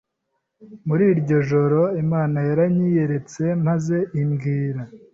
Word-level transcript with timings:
Muri 0.87 1.03
iryo 1.13 1.37
joro 1.49 1.79
Imana 2.03 2.37
yaranyiyeretse 2.49 3.43
maze 3.67 3.97
imbwira 4.21 4.81